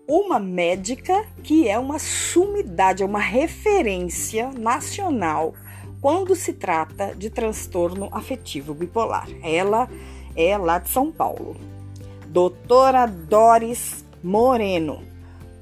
[0.07, 5.53] uma médica que é uma sumidade, é uma referência nacional
[6.01, 9.27] quando se trata de transtorno afetivo bipolar.
[9.41, 9.89] Ela
[10.35, 11.55] é lá de São Paulo.
[12.27, 15.01] Doutora Doris Moreno.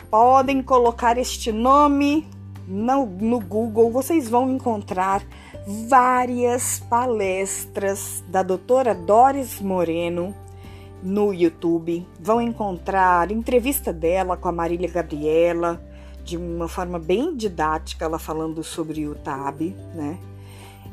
[0.10, 2.28] Podem colocar este nome
[2.68, 5.24] no, no Google, vocês vão encontrar
[5.88, 10.36] várias palestras da doutora Doris Moreno
[11.02, 12.08] no YouTube.
[12.20, 15.82] Vão encontrar entrevista dela com a Marília Gabriela,
[16.24, 20.18] de uma forma bem didática, ela falando sobre o TAB, né?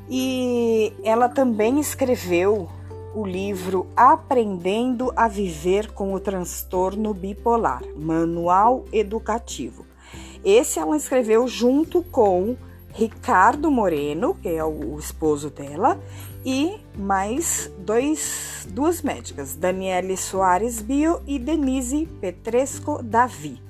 [0.08, 2.68] E ela também escreveu
[3.14, 9.84] o livro Aprendendo a Viver com o Transtorno Bipolar, Manual Educativo.
[10.44, 12.56] Esse ela escreveu junto com
[12.98, 16.02] Ricardo Moreno, que é o esposo dela,
[16.44, 23.62] e mais dois, duas médicas, Daniele Soares Bio e Denise Petresco Davi.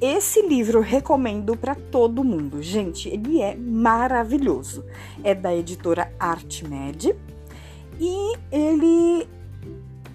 [0.00, 4.82] Esse livro eu recomendo para todo mundo, gente, ele é maravilhoso.
[5.22, 7.14] É da editora ArtMed
[8.00, 9.28] e ele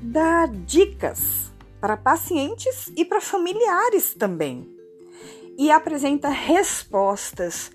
[0.02, 4.68] dá dicas para pacientes e para familiares também.
[5.56, 7.70] E apresenta respostas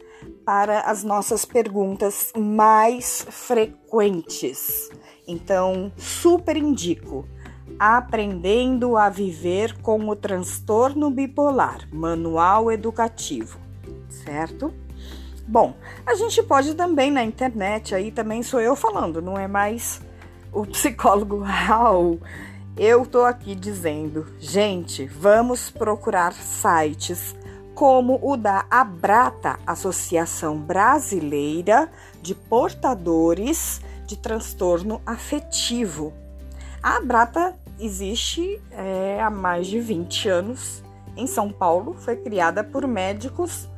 [0.45, 4.90] para as nossas perguntas mais frequentes.
[5.26, 7.26] Então, super indico
[7.78, 13.59] Aprendendo a Viver com o Transtorno Bipolar, Manual Educativo,
[14.09, 14.72] certo?
[15.47, 15.74] Bom,
[16.07, 20.01] a gente pode também na internet, aí também sou eu falando, não é mais
[20.53, 22.20] o psicólogo Raul.
[22.76, 27.34] Eu tô aqui dizendo, gente, vamos procurar sites
[27.75, 31.91] como o da Abrata, Associação Brasileira
[32.22, 36.12] de Portadores de Transtorno Afetivo.
[36.83, 40.83] A Abrata existe é, há mais de 20 anos
[41.16, 43.68] em São Paulo, foi criada por médicos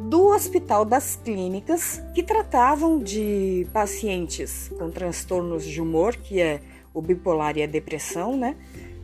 [0.00, 6.60] do Hospital das Clínicas que tratavam de pacientes com transtornos de humor, que é
[6.94, 8.56] o bipolar e a depressão, né?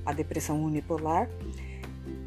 [0.04, 1.28] A depressão unipolar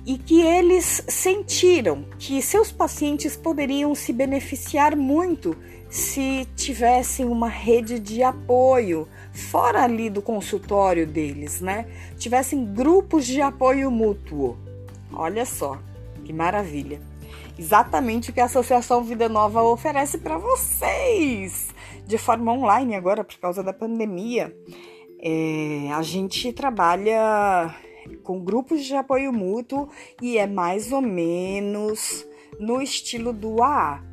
[0.05, 5.55] e que eles sentiram que seus pacientes poderiam se beneficiar muito
[5.89, 11.87] se tivessem uma rede de apoio fora ali do consultório deles, né?
[12.17, 14.57] Tivessem grupos de apoio mútuo.
[15.11, 15.79] Olha só,
[16.23, 17.01] que maravilha.
[17.57, 21.69] Exatamente o que a Associação Vida Nova oferece para vocês
[22.05, 24.55] de forma online agora por causa da pandemia.
[25.21, 27.75] É, a gente trabalha
[28.17, 29.89] com grupos de apoio mútuo
[30.21, 32.25] e é mais ou menos
[32.59, 34.03] no estilo do AA.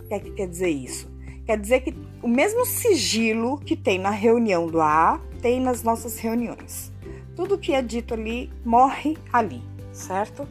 [0.00, 1.12] O que, é que quer dizer isso?
[1.46, 6.18] Quer dizer que o mesmo sigilo que tem na reunião do AA tem nas nossas
[6.18, 6.92] reuniões.
[7.36, 10.46] Tudo que é dito ali morre ali, certo?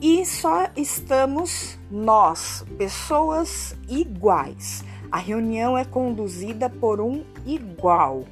[0.00, 4.84] e só estamos nós, pessoas iguais.
[5.10, 8.24] A reunião é conduzida por um igual,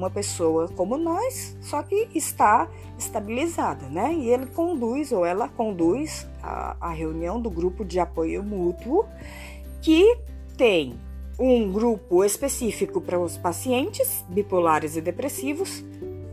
[0.00, 4.14] uma pessoa como nós, só que está estabilizada, né?
[4.14, 9.04] E ele conduz ou ela conduz a, a reunião do grupo de apoio mútuo,
[9.82, 10.18] que
[10.56, 10.94] tem
[11.38, 15.84] um grupo específico para os pacientes bipolares e depressivos,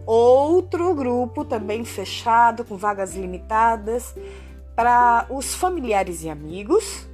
[0.05, 4.15] outro grupo também fechado, com vagas limitadas,
[4.75, 7.07] para os familiares e amigos,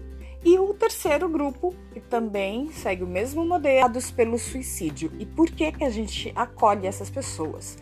[0.45, 5.11] e o terceiro grupo, que também segue o mesmo modelo, pelo suicídio.
[5.17, 7.77] E por que, que a gente acolhe essas pessoas?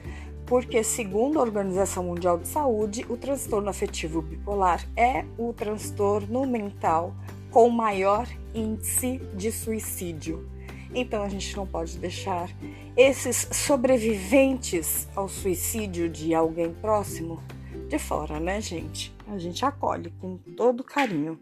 [0.45, 7.15] Porque, segundo a Organização Mundial de Saúde, o transtorno afetivo bipolar é o transtorno mental
[7.49, 10.49] com maior índice de suicídio.
[10.93, 12.49] Então a gente não pode deixar
[12.97, 17.41] esses sobreviventes ao suicídio de alguém próximo
[17.87, 19.13] de fora, né, gente?
[19.27, 21.39] A gente acolhe com todo carinho.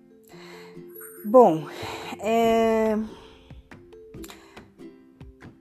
[1.25, 1.67] Bom,
[2.19, 2.97] é...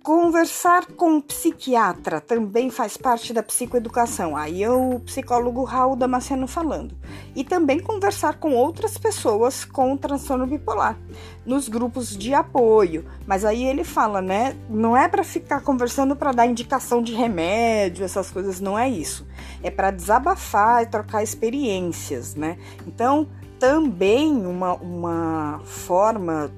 [0.09, 4.34] Conversar com um psiquiatra também faz parte da psicoeducação.
[4.34, 6.96] Aí é o psicólogo Raul Damasceno falando.
[7.36, 10.98] E também conversar com outras pessoas com transtorno bipolar,
[11.44, 13.04] nos grupos de apoio.
[13.26, 14.56] Mas aí ele fala, né?
[14.70, 19.26] Não é para ficar conversando para dar indicação de remédio, essas coisas, não é isso.
[19.62, 22.56] É para desabafar e trocar experiências, né?
[22.86, 23.28] Então,
[23.59, 26.50] também uma, uma forma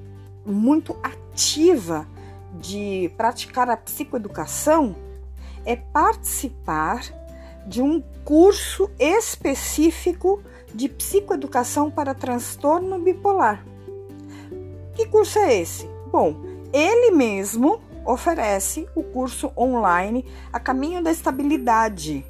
[0.45, 2.07] muito ativa
[2.53, 4.95] de praticar a psicoeducação
[5.65, 7.01] é participar
[7.65, 10.41] de um curso específico
[10.73, 13.65] de psicoeducação para transtorno bipolar.
[14.95, 15.87] Que curso é esse?
[16.11, 16.35] Bom,
[16.73, 22.25] ele mesmo oferece o curso online A Caminho da Estabilidade.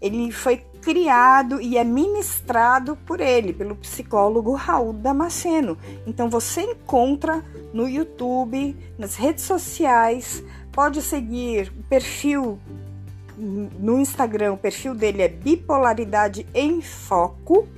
[0.00, 5.76] Ele foi criado e é ministrado por ele, pelo psicólogo Raul Damasceno.
[6.06, 12.58] Então você encontra no YouTube, nas redes sociais, pode seguir o perfil
[13.36, 17.68] no Instagram, o perfil dele é Bipolaridade em Foco.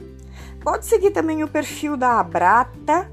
[0.62, 3.10] Pode seguir também o perfil da Abrata,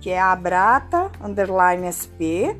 [0.00, 2.56] que é Abrata underline SP.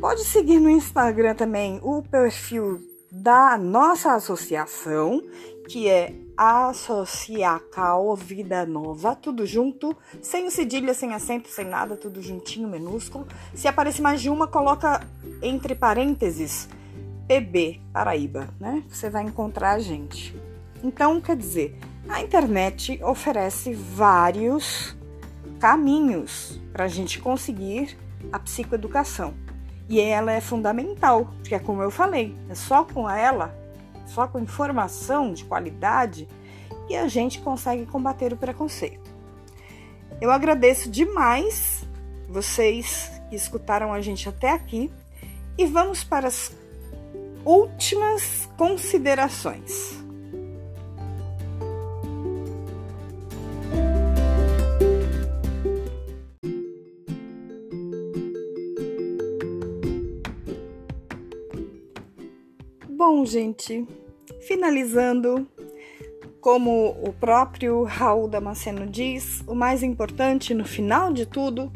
[0.00, 5.22] Pode seguir no Instagram também o perfil da nossa associação,
[5.68, 12.66] que é Associacal Vida Nova, tudo junto, sem cedilha, sem acento, sem nada, tudo juntinho,
[12.66, 13.24] minúsculo.
[13.54, 15.00] Se aparecer mais de uma, coloca
[15.40, 16.68] entre parênteses
[17.28, 18.82] PB Paraíba, né?
[18.88, 20.34] Você vai encontrar a gente.
[20.82, 24.96] Então, quer dizer, a internet oferece vários
[25.60, 27.96] caminhos para a gente conseguir
[28.32, 29.43] a psicoeducação.
[29.88, 33.64] E ela é fundamental, porque, como eu falei, é só com ela
[34.06, 36.28] só com informação de qualidade
[36.86, 39.10] que a gente consegue combater o preconceito.
[40.20, 41.86] Eu agradeço demais
[42.28, 44.90] vocês que escutaram a gente até aqui
[45.56, 46.52] e vamos para as
[47.44, 50.03] últimas considerações.
[63.24, 63.86] Gente,
[64.42, 65.48] finalizando,
[66.42, 71.72] como o próprio Raul Damasceno diz, o mais importante no final de tudo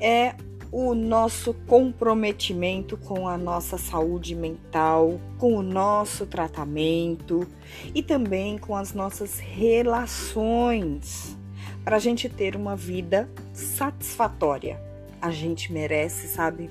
[0.00, 0.34] é
[0.72, 7.46] o nosso comprometimento com a nossa saúde mental, com o nosso tratamento
[7.94, 11.38] e também com as nossas relações,
[11.84, 14.82] para a gente ter uma vida satisfatória.
[15.20, 16.68] A gente merece, sabe?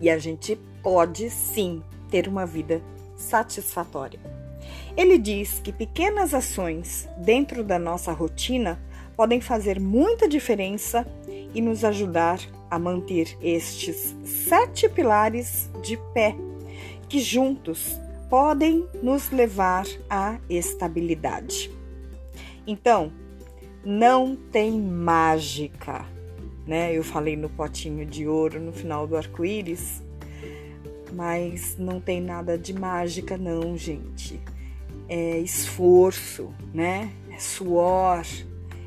[0.00, 2.82] E a gente pode sim ter uma vida
[3.22, 4.20] satisfatória.
[4.96, 8.80] Ele diz que pequenas ações dentro da nossa rotina
[9.16, 11.06] podem fazer muita diferença
[11.54, 12.38] e nos ajudar
[12.70, 16.34] a manter estes sete pilares de pé,
[17.08, 21.70] que juntos podem nos levar à estabilidade.
[22.66, 23.12] Então,
[23.84, 26.06] não tem mágica,
[26.66, 26.96] né?
[26.96, 30.02] Eu falei no potinho de ouro no final do arco-íris,
[31.14, 34.40] mas não tem nada de mágica, não, gente.
[35.08, 37.12] É esforço, né?
[37.30, 38.24] É suor,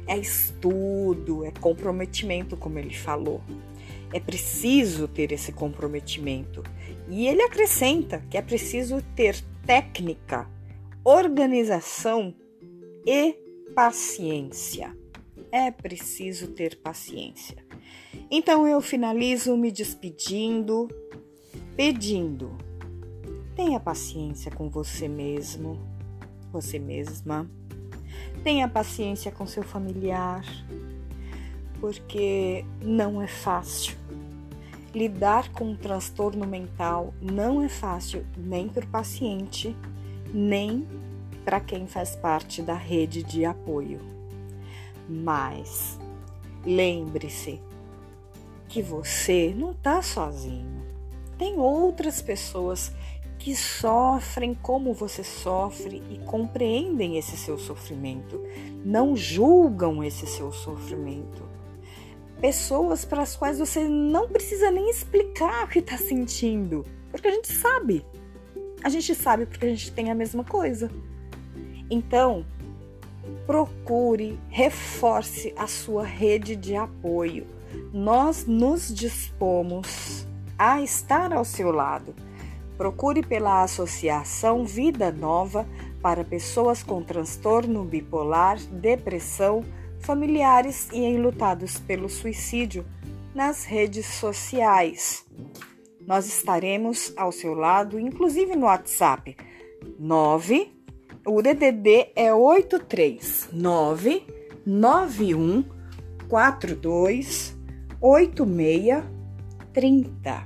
[0.07, 3.41] é estudo, é comprometimento, como ele falou.
[4.13, 6.63] É preciso ter esse comprometimento.
[7.09, 10.49] E ele acrescenta que é preciso ter técnica,
[11.03, 12.33] organização
[13.05, 13.35] e
[13.75, 14.95] paciência.
[15.51, 17.57] É preciso ter paciência.
[18.31, 20.87] Então eu finalizo me despedindo
[21.75, 22.51] pedindo.
[23.55, 25.79] Tenha paciência com você mesmo,
[26.51, 27.49] você mesma.
[28.43, 30.45] Tenha paciência com seu familiar,
[31.79, 33.95] porque não é fácil.
[34.93, 39.75] Lidar com um transtorno mental não é fácil nem para o paciente,
[40.33, 40.87] nem
[41.43, 43.99] para quem faz parte da rede de apoio.
[45.09, 45.99] Mas
[46.65, 47.61] lembre-se
[48.69, 50.74] que você não está sozinho.
[51.37, 52.91] Tem outras pessoas
[53.37, 58.41] que sofrem como você sofre e compreendem esse seu sofrimento,
[58.83, 61.43] não julgam esse seu sofrimento.
[62.39, 67.31] Pessoas para as quais você não precisa nem explicar o que está sentindo, porque a
[67.31, 68.05] gente sabe.
[68.83, 70.89] A gente sabe porque a gente tem a mesma coisa.
[71.89, 72.45] Então,
[73.45, 77.45] procure, reforce a sua rede de apoio.
[77.93, 80.27] Nós nos dispomos
[80.57, 82.15] a estar ao seu lado.
[82.77, 85.67] Procure pela Associação Vida Nova
[86.01, 89.63] para pessoas com transtorno bipolar, depressão,
[89.99, 92.85] familiares e enlutados pelo suicídio
[93.33, 95.25] nas redes sociais.
[96.05, 99.35] Nós estaremos ao seu lado, inclusive no WhatsApp
[99.97, 100.75] 9
[101.27, 104.23] o DDD é 839
[104.63, 105.65] 91
[106.29, 107.57] 42
[107.99, 109.14] 86
[109.75, 110.43] 30.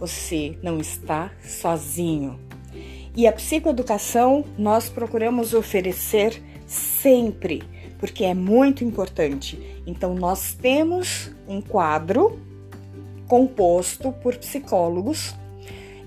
[0.00, 2.40] Você não está sozinho.
[3.14, 7.62] E a psicoeducação nós procuramos oferecer sempre,
[7.98, 9.80] porque é muito importante.
[9.86, 12.40] Então, nós temos um quadro
[13.28, 15.38] composto por psicólogos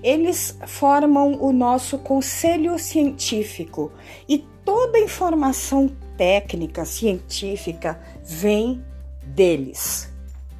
[0.04, 3.90] eles formam o nosso conselho científico
[4.28, 8.84] e toda informação técnica, científica, vem
[9.24, 10.13] deles.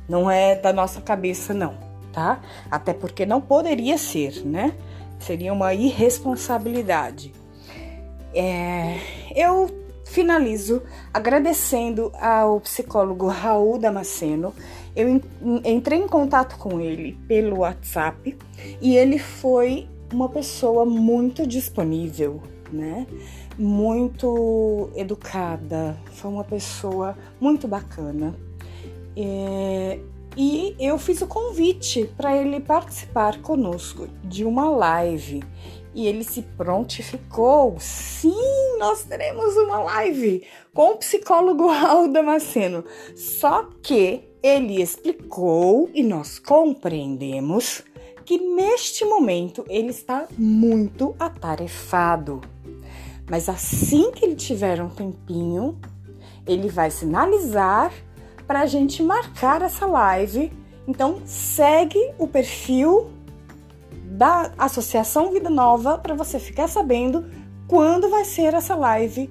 [0.08, 1.74] Não é da nossa cabeça, não,
[2.12, 2.40] tá?
[2.70, 4.74] Até porque não poderia ser, né?
[5.18, 7.32] Seria uma irresponsabilidade.
[8.34, 8.98] É,
[9.34, 9.70] eu
[10.04, 10.82] finalizo
[11.12, 14.54] agradecendo ao psicólogo Raul Damasceno
[14.96, 15.20] eu
[15.64, 18.36] entrei em contato com ele pelo WhatsApp
[18.80, 22.40] e ele foi uma pessoa muito disponível,
[22.72, 23.04] né?
[23.58, 28.36] Muito educada, foi uma pessoa muito bacana.
[29.16, 29.98] É,
[30.36, 35.42] e eu fiz o convite para ele participar conosco de uma live.
[35.94, 37.76] E ele se prontificou.
[37.78, 38.34] Sim,
[38.78, 42.84] nós teremos uma live com o psicólogo Raul Damasceno.
[43.14, 47.82] Só que ele explicou e nós compreendemos
[48.24, 52.40] que neste momento ele está muito atarefado.
[53.30, 55.78] Mas assim que ele tiver um tempinho,
[56.46, 57.92] ele vai sinalizar
[58.46, 60.52] para a gente marcar essa live.
[60.86, 63.10] Então segue o perfil
[64.04, 67.24] da Associação Vida Nova para você ficar sabendo
[67.66, 69.30] quando vai ser essa live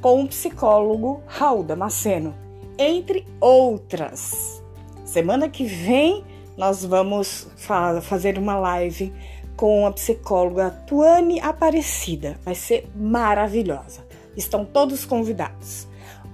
[0.00, 2.34] com o psicólogo Raul Damasceno
[2.78, 4.62] entre outras.
[5.04, 6.24] Semana que vem
[6.56, 9.12] nós vamos fa fazer uma live
[9.56, 12.38] com a psicóloga Tuane Aparecida.
[12.44, 14.06] Vai ser maravilhosa.
[14.36, 15.86] Estão todos convidados.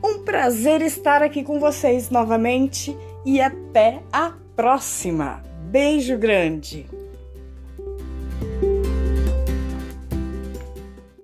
[0.03, 5.43] Um prazer estar aqui com vocês novamente e até a próxima.
[5.71, 6.87] Beijo grande!